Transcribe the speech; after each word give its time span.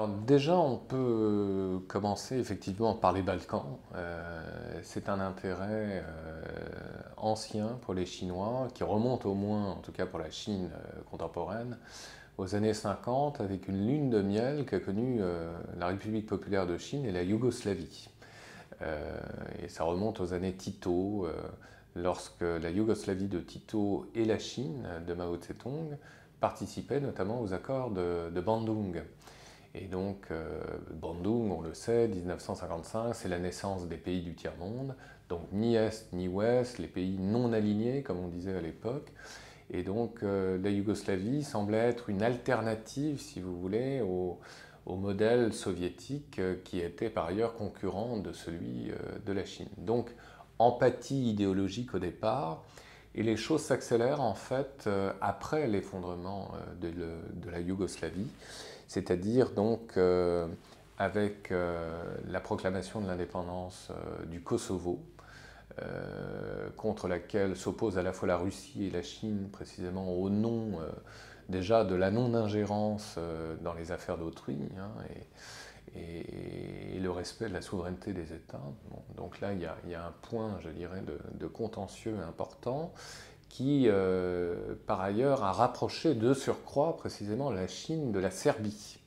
Alors 0.00 0.16
déjà, 0.16 0.56
on 0.56 0.78
peut 0.78 1.78
commencer 1.86 2.38
effectivement 2.38 2.94
par 2.94 3.12
les 3.12 3.20
Balkans. 3.20 3.76
Euh, 3.96 4.80
c'est 4.82 5.10
un 5.10 5.20
intérêt 5.20 6.02
euh, 6.02 6.42
ancien 7.18 7.78
pour 7.82 7.92
les 7.92 8.06
Chinois, 8.06 8.68
qui 8.72 8.82
remonte 8.82 9.26
au 9.26 9.34
moins, 9.34 9.72
en 9.72 9.80
tout 9.80 9.92
cas 9.92 10.06
pour 10.06 10.18
la 10.18 10.30
Chine 10.30 10.70
euh, 10.72 11.02
contemporaine, 11.10 11.76
aux 12.38 12.54
années 12.54 12.72
50, 12.72 13.42
avec 13.42 13.68
une 13.68 13.86
lune 13.86 14.08
de 14.08 14.22
miel 14.22 14.64
qu'a 14.64 14.80
connue 14.80 15.20
la 15.78 15.88
République 15.88 16.26
populaire 16.26 16.66
de 16.66 16.78
Chine 16.78 17.04
et 17.04 17.12
la 17.12 17.22
Yougoslavie. 17.22 18.08
et 19.62 19.68
ça 19.68 19.84
remonte 19.84 20.20
aux 20.20 20.32
années 20.32 20.54
Tito, 20.54 21.28
lorsque 21.94 22.40
la 22.40 22.70
Yougoslavie 22.70 23.28
de 23.28 23.40
Tito 23.40 24.06
et 24.14 24.24
la 24.24 24.38
Chine 24.38 24.88
de 25.06 25.12
Mao 25.12 25.36
Tse-tung 25.36 25.98
participaient 26.40 27.00
notamment 27.00 27.42
aux 27.42 27.52
accords 27.52 27.90
de 27.90 28.40
Bandung. 28.40 29.02
Et 29.74 29.86
donc, 29.86 30.26
euh, 30.30 30.60
Bandung, 30.90 31.52
on 31.52 31.60
le 31.60 31.74
sait, 31.74 32.08
1955, 32.08 33.14
c'est 33.14 33.28
la 33.28 33.38
naissance 33.38 33.86
des 33.86 33.96
pays 33.96 34.20
du 34.20 34.34
tiers-monde, 34.34 34.96
donc 35.28 35.42
ni 35.52 35.76
Est 35.76 36.12
ni 36.12 36.26
Ouest, 36.26 36.78
les 36.78 36.88
pays 36.88 37.18
non 37.18 37.52
alignés, 37.52 38.02
comme 38.02 38.18
on 38.18 38.28
disait 38.28 38.56
à 38.56 38.60
l'époque. 38.60 39.12
Et 39.72 39.84
donc, 39.84 40.24
euh, 40.24 40.58
la 40.60 40.70
Yougoslavie 40.70 41.44
semblait 41.44 41.78
être 41.78 42.10
une 42.10 42.22
alternative, 42.22 43.20
si 43.20 43.40
vous 43.40 43.56
voulez, 43.56 44.00
au, 44.00 44.38
modèle 44.86 45.52
soviétique 45.52 46.40
euh, 46.40 46.56
qui 46.64 46.80
était 46.80 47.10
par 47.10 47.26
ailleurs 47.26 47.54
concurrent 47.54 48.16
de 48.16 48.32
celui 48.32 48.90
de 49.24 49.32
la 49.32 49.44
Chine. 49.44 49.68
Donc, 49.78 50.10
empathie 50.58 51.30
idéologique 51.30 51.94
au 51.94 52.00
départ, 52.00 52.64
et 53.14 53.22
les 53.22 53.36
choses 53.36 53.62
s'accélèrent 53.62 54.20
en 54.20 54.34
fait 54.34 54.88
après 55.20 55.68
l'effondrement 55.68 56.52
de, 56.80 56.92
la 57.50 57.60
Yougoslavie 57.60 58.28
c'est-à-dire 58.90 59.52
donc 59.52 59.92
euh, 59.96 60.48
avec 60.98 61.52
euh, 61.52 62.02
la 62.26 62.40
proclamation 62.40 63.00
de 63.00 63.06
l'indépendance 63.06 63.90
euh, 63.92 64.26
du 64.26 64.42
Kosovo, 64.42 65.00
contre 66.76 67.08
laquelle 67.08 67.56
s'opposent 67.56 67.96
à 67.96 68.02
la 68.02 68.12
fois 68.12 68.28
la 68.28 68.36
Russie 68.36 68.84
et 68.84 68.90
la 68.90 69.02
Chine, 69.02 69.48
précisément 69.50 70.12
au 70.12 70.28
nom 70.28 70.78
déjà 71.48 71.84
de 71.84 71.94
la 71.94 72.10
non-ingérence 72.10 73.18
dans 73.62 73.72
les 73.72 73.90
affaires 73.90 74.18
d'autrui 74.18 74.58
hein, 74.78 74.90
et, 75.96 76.98
le 76.98 77.10
respect 77.10 77.48
de 77.48 77.54
la 77.54 77.62
souveraineté 77.62 78.12
des 78.12 78.34
États. 78.34 78.60
donc 79.16 79.40
là, 79.40 79.54
il 79.54 79.60
y, 79.60 79.94
a, 79.94 80.04
un 80.04 80.12
point, 80.20 80.58
je 80.60 80.68
dirais, 80.68 81.02
de, 81.32 81.46
contentieux 81.46 82.16
important 82.28 82.92
qui, 83.50 83.86
euh, 83.88 84.54
par 84.86 85.00
ailleurs, 85.00 85.42
a 85.42 85.52
rapproché 85.52 86.14
de 86.14 86.32
surcroît 86.32 86.96
précisément 86.96 87.50
la 87.50 87.66
Chine 87.66 88.12
de 88.12 88.20
la 88.20 88.30
Serbie. 88.30 89.00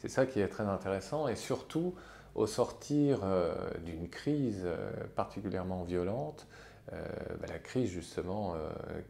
C'est 0.00 0.08
ça 0.08 0.26
qui 0.26 0.40
est 0.40 0.48
très 0.48 0.64
intéressant, 0.64 1.28
et 1.28 1.36
surtout 1.36 1.94
au 2.34 2.46
sortir 2.46 3.20
euh, 3.22 3.54
d'une 3.84 4.08
crise 4.08 4.62
euh, 4.64 4.90
particulièrement 5.14 5.84
violente, 5.84 6.46
bah, 6.92 7.48
la 7.48 7.58
crise 7.58 7.90
justement 7.90 8.54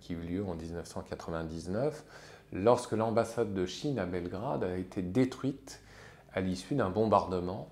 qui 0.01 0.15
eut 0.15 0.23
lieu 0.23 0.43
en 0.43 0.55
1999, 0.55 2.05
lorsque 2.55 2.93
l'ambassade 2.93 3.53
de 3.53 3.67
Chine 3.67 3.99
à 3.99 4.07
Belgrade 4.07 4.65
a 4.65 4.79
été 4.79 5.03
détruite 5.03 5.83
à 6.33 6.41
l'issue 6.41 6.75
d'un 6.75 6.89
bombardement 6.89 7.69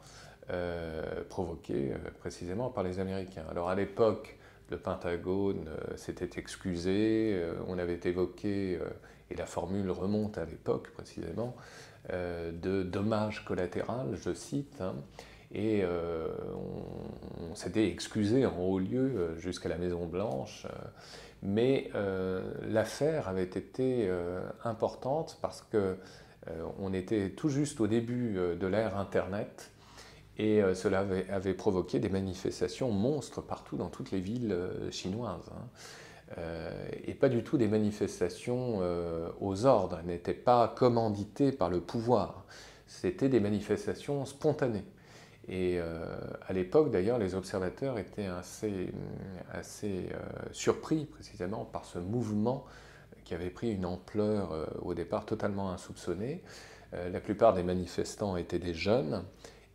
provoqué 1.31 1.95
précisément 2.21 2.69
par 2.69 2.85
les 2.85 3.01
Américains. 3.01 3.47
Alors 3.51 3.70
à 3.70 3.75
l'époque, 3.75 4.37
le 4.70 4.79
Pentagone 4.79 5.69
euh, 5.69 5.97
s'était 5.97 6.39
excusé, 6.39 7.33
euh, 7.35 7.55
on 7.69 7.79
avait 7.79 8.01
évoqué, 8.05 8.79
euh, 8.80 8.89
et 9.30 9.35
la 9.35 9.47
formule 9.47 9.91
remonte 9.91 10.39
à 10.39 10.45
l'époque 10.45 10.91
précisément, 10.91 11.57
de 12.11 12.83
dommages 12.83 13.47
collatéraux, 13.47 14.14
je 14.14 14.35
cite, 14.35 14.83
hein, 14.83 14.95
et 15.55 15.83
on, 15.86 17.55
s'était 17.55 17.89
excusé 17.89 18.45
en 18.45 18.58
haut 18.58 18.79
lieu 18.79 19.35
jusqu'à 19.39 19.70
la 19.70 19.79
Maison 19.79 20.05
Blanche, 20.05 20.67
mais 21.42 21.91
l'affaire 22.69 23.29
avait 23.29 23.45
été 23.45 24.11
importante 24.64 25.39
parce 25.41 25.63
que 25.63 25.96
on 26.79 26.92
était 26.92 27.31
tout 27.31 27.48
juste 27.48 27.81
au 27.81 27.86
début 27.86 28.35
de 28.35 28.67
l'ère 28.67 28.98
Internet 28.98 29.70
et 30.36 30.62
euh, 30.62 30.74
cela 30.74 31.06
avait, 31.30 31.55
provoqué 31.55 31.98
des 31.98 32.08
manifestations 32.08 32.90
monstres 32.90 33.40
partout 33.40 33.77
dans 33.77 33.89
toutes 33.89 34.11
les 34.11 34.20
villes 34.20 34.52
euh, 34.52 34.90
chinoises. 34.90 35.50
Hein. 35.52 35.68
Euh, 36.39 36.89
et 37.06 37.14
pas 37.14 37.28
du 37.28 37.45
tout 37.45 37.56
des 37.56 37.68
manifestations 37.68 38.80
aux 39.40 39.67
ordres, 39.67 40.00
n'étaient 40.05 40.33
pas 40.33 40.72
commanditées 40.74 41.52
par 41.52 41.68
le 41.70 41.80
pouvoir. 41.80 42.45
C'était 42.86 43.28
des 43.28 43.40
manifestations 43.40 44.24
spontanées. 44.24 44.84
Et 45.48 45.78
à 45.78 46.52
l'époque, 46.55 46.90
d'ailleurs, 46.90 47.18
les 47.18 47.34
observateurs 47.34 47.98
étaient 47.98 48.27
assez, 48.27 48.90
assez 49.52 50.08
surpris 50.51 51.05
précisément 51.05 51.66
par 51.66 51.84
ce 51.84 51.98
mouvement 51.98 52.64
qui 53.24 53.34
avait 53.34 53.51
pris 53.51 53.72
une 53.72 53.84
ampleur 53.84 54.66
au 54.83 54.95
départ 54.95 55.27
totalement 55.27 55.70
insoupçonnée. 55.70 56.42
la 56.92 57.20
plupart 57.20 57.52
des 57.52 57.62
manifestants 57.62 58.39
étaient 58.39 58.58
des 58.58 58.74
jeunes 58.74 59.22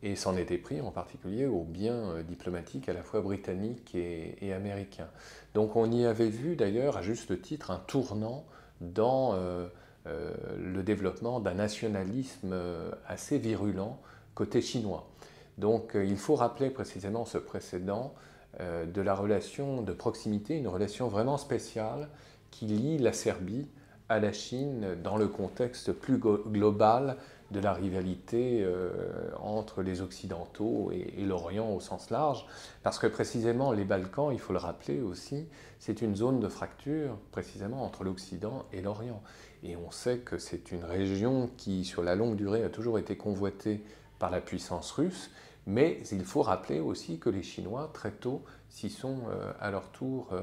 et 0.01 0.15
s'en 0.15 0.37
était 0.37 0.57
pris 0.57 0.79
en 0.81 0.91
particulier 0.91 1.45
aux 1.45 1.63
biens 1.63 2.11
euh, 2.11 2.23
diplomatiques 2.23 2.87
à 2.89 2.93
la 2.93 3.03
fois 3.03 3.21
britanniques 3.21 3.95
et, 3.95 4.53
américains. 4.53 5.09
Donc 5.53 5.75
on 5.75 5.91
y 5.91 6.05
avait 6.05 6.29
vu 6.29 6.55
d'ailleurs 6.55 6.97
à 6.97 7.01
juste 7.01 7.41
titre 7.41 7.71
un 7.71 7.81
tournant 7.87 8.45
dans 8.81 9.33
euh, 9.33 9.67
euh, 10.07 10.33
le 10.57 10.83
développement 10.83 11.39
d'un 11.39 11.55
nationalisme 11.55 12.55
assez 13.07 13.38
virulent 13.38 13.99
côté 14.35 14.61
chinois. 14.61 15.09
Donc 15.57 15.91
il 15.95 16.17
faut 16.17 16.35
rappeler 16.35 16.69
précisément 16.69 17.25
ce 17.25 17.38
précédent 17.38 18.13
de 18.59 19.01
la 19.01 19.13
relation 19.13 19.81
de 19.81 19.91
proximité, 19.91 20.57
une 20.57 20.67
relation 20.67 21.07
vraiment 21.07 21.38
spéciale 21.38 22.07
qui 22.49 22.65
lie 22.65 22.97
la 22.97 23.13
Serbie 23.13 23.67
à 24.09 24.19
la 24.19 24.33
Chine 24.33 24.97
dans 25.03 25.17
le 25.17 25.27
contexte 25.27 25.93
plus 25.93 26.17
global 26.17 27.17
de 27.51 27.59
la 27.59 27.73
rivalité 27.73 28.61
euh, 28.63 28.91
entre 29.39 29.81
les 29.81 30.01
Occidentaux 30.01 30.91
et, 30.91 31.23
l'Orient 31.23 31.71
au 31.71 31.79
sens 31.79 32.09
large, 32.09 32.45
parce 32.83 32.99
que 32.99 33.07
précisément 33.07 33.71
les 33.71 33.85
Balkans, 33.85 34.31
il 34.31 34.39
faut 34.39 34.53
le 34.53 34.59
rappeler 34.59 35.01
aussi, 35.01 35.47
c'est 35.79 36.01
une 36.01 36.15
zone 36.15 36.39
de 36.39 36.47
fracture 36.47 37.17
précisément 37.31 37.83
entre 37.83 38.03
l'Occident 38.03 38.65
et 38.73 38.81
l'Orient. 38.81 39.21
Et 39.63 39.75
on 39.75 39.91
sait 39.91 40.19
que 40.19 40.37
c'est 40.37 40.71
une 40.71 40.83
région 40.83 41.49
qui, 41.57 41.85
sur 41.85 42.03
la 42.03 42.15
longue 42.15 42.35
durée, 42.35 42.63
a 42.63 42.69
toujours 42.69 42.99
été 42.99 43.17
convoitée 43.17 43.83
par 44.19 44.29
la 44.29 44.41
puissance 44.41 44.91
russe, 44.91 45.31
mais 45.65 46.01
il 46.11 46.23
faut 46.23 46.41
rappeler 46.41 46.79
aussi 46.79 47.19
que 47.19 47.29
les 47.29 47.43
Chinois, 47.43 47.89
très 47.93 48.11
tôt, 48.11 48.43
s'y 48.69 48.89
sont 48.89 49.19
euh, 49.29 49.51
à 49.59 49.71
leur 49.71 49.89
tour 49.89 50.29
euh, 50.31 50.41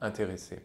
intéressés. 0.00 0.60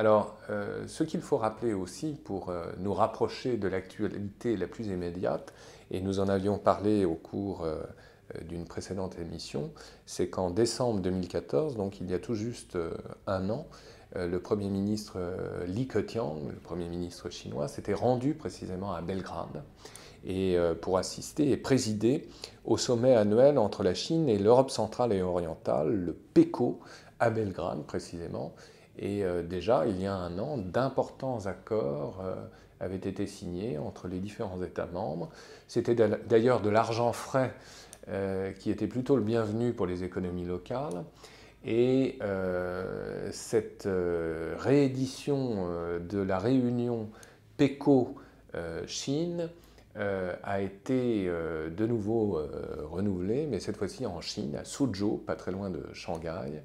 Alors, 0.00 0.38
euh, 0.48 0.84
ce 0.86 1.04
qu'il 1.04 1.20
faut 1.20 1.36
rappeler 1.36 1.74
aussi 1.74 2.18
pour 2.24 2.48
euh, 2.48 2.64
nous 2.78 2.94
rapprocher 2.94 3.58
de 3.58 3.68
l'actualité 3.68 4.56
la 4.56 4.66
plus 4.66 4.86
immédiate, 4.86 5.52
et 5.90 6.00
nous 6.00 6.20
en 6.20 6.28
avions 6.30 6.56
parlé 6.56 7.04
au 7.04 7.16
cours 7.16 7.64
euh, 7.64 7.82
d'une 8.48 8.64
précédente 8.64 9.18
émission, 9.18 9.70
c'est 10.06 10.30
qu'en 10.30 10.48
décembre 10.48 11.00
2014, 11.00 11.76
donc 11.76 12.00
il 12.00 12.10
y 12.10 12.14
a 12.14 12.18
tout 12.18 12.34
juste 12.34 12.78
un 13.26 13.50
an, 13.50 13.66
le 14.16 14.38
Premier 14.38 14.70
ministre 14.70 15.18
Li 15.66 15.86
Keqiang, 15.86 16.48
le 16.48 16.60
Premier 16.60 16.88
ministre 16.88 17.28
chinois, 17.28 17.68
s'était 17.68 17.92
rendu 17.92 18.32
précisément 18.32 18.94
à 18.94 19.02
Belgrade 19.02 19.62
et, 20.24 20.56
pour 20.80 20.96
assister 20.96 21.50
et 21.50 21.56
présider 21.58 22.26
au 22.64 22.78
sommet 22.78 23.16
annuel 23.16 23.58
entre 23.58 23.82
la 23.82 23.94
Chine 23.94 24.30
et 24.30 24.38
l'Europe 24.38 24.70
centrale 24.70 25.12
et 25.12 25.22
orientale, 25.22 25.92
le 25.92 26.14
PECO, 26.14 26.80
à 27.18 27.30
Belgrade 27.30 27.82
précisément, 27.82 28.54
et 28.98 29.24
euh, 29.24 29.42
déjà, 29.42 29.86
il 29.86 30.00
y 30.00 30.06
a 30.06 30.14
un 30.14 30.38
an, 30.38 30.58
d'importants 30.58 31.46
accords 31.46 32.20
euh, 32.22 32.34
avaient 32.80 32.96
été 32.96 33.26
signés 33.26 33.78
entre 33.78 34.08
les 34.08 34.18
différents 34.18 34.62
États 34.62 34.86
membres. 34.86 35.30
C'était 35.68 35.94
d'ailleurs 35.94 36.60
de 36.60 36.70
l'argent 36.70 37.12
frais 37.12 37.54
euh, 38.08 38.52
qui 38.52 38.70
était 38.70 38.86
plutôt 38.86 39.16
le 39.16 39.22
bienvenu 39.22 39.72
pour 39.72 39.86
les 39.86 40.04
économies 40.04 40.44
locales. 40.44 41.04
Et 41.62 42.18
cette 43.32 43.86
réédition 43.86 45.98
de 46.00 46.18
la 46.18 46.38
réunion 46.38 47.10
PECO-Chine 47.58 49.50
a 49.94 50.60
été 50.62 51.26
de 51.26 51.86
nouveau 51.86 52.40
renouvelée, 52.90 53.46
mais 53.46 53.60
cette 53.60 53.76
fois-ci 53.76 54.06
en 54.06 54.22
Chine, 54.22 54.56
à 54.56 54.64
Suzhou, 54.64 55.18
pas 55.18 55.36
très 55.36 55.52
loin 55.52 55.68
de 55.68 55.84
Shanghai 55.92 56.62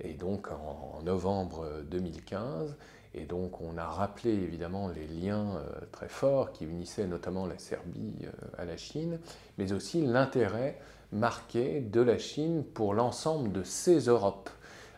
et 0.00 0.14
donc 0.14 0.48
en, 0.50 1.02
novembre 1.02 1.66
2015. 1.90 2.76
Et 3.14 3.24
donc 3.24 3.60
on 3.60 3.78
a 3.78 3.86
rappelé 3.86 4.30
évidemment 4.30 4.88
les 4.88 5.06
liens 5.06 5.56
euh, 5.56 5.80
très 5.90 6.08
forts 6.08 6.52
qui 6.52 6.64
unissaient 6.64 7.06
notamment 7.06 7.46
la 7.46 7.58
Serbie 7.58 8.14
euh, 8.24 8.30
à 8.58 8.64
la 8.66 8.76
Chine, 8.76 9.18
mais 9.56 9.72
aussi 9.72 10.04
l'intérêt 10.04 10.78
marqué 11.12 11.80
de 11.80 12.00
la 12.02 12.18
Chine 12.18 12.62
pour 12.62 12.92
l'ensemble 12.92 13.52
de 13.52 13.62
ces 13.62 14.00
Europes, 14.00 14.50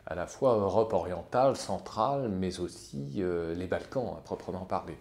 à 0.06 0.16
la 0.16 0.26
fois 0.26 0.56
Europe 0.56 0.92
orientale, 0.94 1.56
centrale, 1.56 2.28
mais 2.28 2.58
aussi 2.58 3.16
euh, 3.18 3.54
les 3.54 3.68
Balkans 3.68 4.14
à 4.18 4.20
proprement 4.20 4.64
parler. 4.64 4.98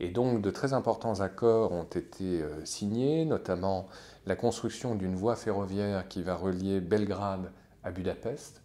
Et 0.00 0.10
donc 0.10 0.42
de 0.42 0.50
très 0.50 0.74
importants 0.74 1.20
accords 1.20 1.72
ont 1.72 1.82
été 1.84 2.44
signés, 2.64 3.24
notamment 3.24 3.88
la 4.26 4.36
construction 4.36 4.94
d'une 4.94 5.16
voie 5.16 5.34
ferroviaire 5.34 6.06
qui 6.06 6.22
va 6.22 6.36
relier 6.36 6.78
Belgrade 6.78 7.50
à 7.82 7.90
Budapest 7.90 8.62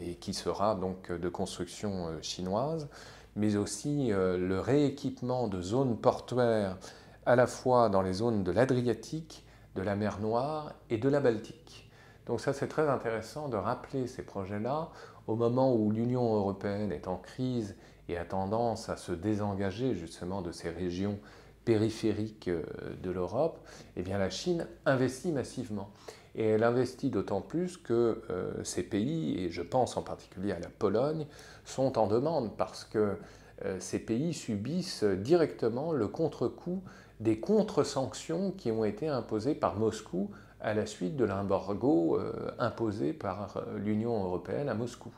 et 0.00 0.14
qui 0.14 0.34
sera 0.34 0.74
donc 0.74 1.10
de 1.10 1.28
construction 1.28 2.10
chinoise, 2.22 2.88
mais 3.36 3.56
aussi 3.56 4.08
le 4.10 4.60
rééquipement 4.60 5.48
de 5.48 5.60
zones 5.60 5.98
portuaires 5.98 6.78
à 7.26 7.36
la 7.36 7.46
fois 7.46 7.88
dans 7.88 8.02
les 8.02 8.14
zones 8.14 8.44
de 8.44 8.52
l'Adriatique, 8.52 9.44
de 9.74 9.82
la 9.82 9.96
mer 9.96 10.20
Noire 10.20 10.74
et 10.90 10.98
de 10.98 11.08
la 11.08 11.20
Baltique. 11.20 11.90
Donc 12.26 12.40
ça 12.40 12.52
c'est 12.52 12.68
très 12.68 12.88
intéressant 12.88 13.48
de 13.48 13.56
rappeler 13.56 14.06
ces 14.06 14.22
projets-là 14.22 14.90
au 15.26 15.34
moment 15.34 15.74
où 15.74 15.90
l'Union 15.90 16.34
européenne 16.34 16.92
est 16.92 17.08
en 17.08 17.16
crise 17.16 17.76
et 18.08 18.16
a 18.16 18.24
tendance 18.24 18.88
à 18.88 18.96
se 18.96 19.12
désengager 19.12 19.94
justement 19.94 20.42
de 20.42 20.52
ces 20.52 20.70
régions 20.70 21.18
périphériques 21.64 22.48
euh, 22.48 22.64
de 23.02 23.10
l'Europe, 23.10 23.60
eh 23.96 24.02
bien 24.02 24.18
la 24.18 24.30
Chine 24.30 24.66
investit 24.84 25.30
massivement. 25.30 25.90
Et 26.34 26.46
elle 26.46 26.64
investit 26.64 27.10
d'autant 27.10 27.40
plus 27.42 27.76
que 27.76 28.22
euh, 28.30 28.64
ces 28.64 28.82
pays, 28.82 29.38
et 29.38 29.50
je 29.50 29.62
pense 29.62 29.96
en 29.96 30.02
particulier 30.02 30.52
à 30.52 30.58
la 30.58 30.68
Pologne, 30.68 31.26
sont 31.64 31.98
en 31.98 32.06
demande 32.06 32.56
parce 32.56 32.84
que 32.84 33.16
euh, 33.64 33.76
ces 33.80 33.98
pays 33.98 34.32
subissent 34.32 35.04
directement 35.04 35.92
le 35.92 36.08
contre-coup 36.08 36.82
des 37.20 37.38
contre-sanctions 37.38 38.50
qui 38.52 38.70
ont 38.72 38.84
été 38.84 39.08
imposées 39.08 39.54
par 39.54 39.76
Moscou 39.76 40.30
à 40.60 40.74
la 40.74 40.86
suite 40.86 41.16
de 41.16 41.24
l'embargo 41.24 42.18
euh, 42.18 42.50
imposé 42.58 43.12
par 43.12 43.62
l'Union 43.76 44.24
européenne 44.24 44.68
à 44.68 44.74
Moscou, 44.74 45.12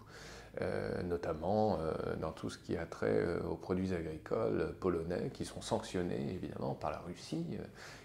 notamment 1.04 1.78
dans 2.20 2.30
tout 2.30 2.50
ce 2.50 2.58
qui 2.58 2.76
a 2.76 2.86
trait 2.86 3.24
aux 3.50 3.56
produits 3.56 3.92
agricoles 3.92 4.74
polonais 4.80 5.30
qui 5.32 5.44
sont 5.44 5.60
sanctionnés 5.60 6.34
évidemment 6.34 6.74
par 6.74 6.90
la 6.90 6.98
Russie 6.98 7.44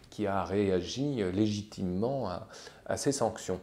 qui 0.10 0.25
a 0.25 0.44
réagi 0.44 1.22
légitimement 1.31 2.30
à 2.86 2.98
ces 2.98 3.12
sanctions. 3.12 3.60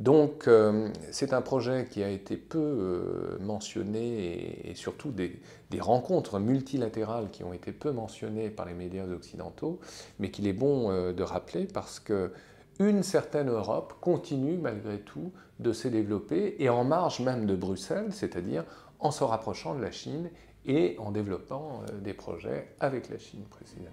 Donc 0.00 0.48
euh, 0.48 0.88
c'est 1.10 1.34
un 1.34 1.42
projet 1.42 1.86
qui 1.90 2.02
a 2.02 2.08
été 2.08 2.38
peu 2.38 2.58
euh, 2.58 3.38
mentionné 3.38 4.70
et, 4.70 4.74
surtout 4.74 5.10
des, 5.10 5.38
rencontres 5.78 6.38
multilatérales 6.38 7.28
qui 7.30 7.44
ont 7.44 7.52
été 7.52 7.70
peu 7.70 7.92
mentionnées 7.92 8.48
par 8.48 8.64
les 8.64 8.72
médias 8.72 9.04
occidentaux, 9.06 9.78
mais 10.18 10.30
qu'il 10.30 10.46
est 10.46 10.54
bon 10.54 10.90
euh, 10.90 11.12
de 11.12 11.22
rappeler 11.22 11.66
parce 11.66 12.00
que 12.00 12.32
une 12.80 13.02
certaine 13.02 13.50
Europe 13.50 13.94
continue 14.00 14.56
malgré 14.56 15.00
tout 15.00 15.32
de 15.58 15.72
se 15.72 15.86
développer 15.86 16.56
et 16.58 16.70
en 16.70 16.82
marge 16.82 17.20
même 17.20 17.44
de 17.44 17.54
Bruxelles, 17.54 18.08
c'est-à-dire 18.10 18.64
en 18.98 19.10
se 19.10 19.22
rapprochant 19.22 19.74
de 19.74 19.82
la 19.82 19.90
Chine 19.90 20.30
et 20.64 20.96
en 20.98 21.10
développant 21.10 21.82
des 22.02 22.14
projets 22.14 22.74
avec 22.80 23.10
la 23.10 23.18
Chine 23.18 23.44
précisément. 23.50 23.90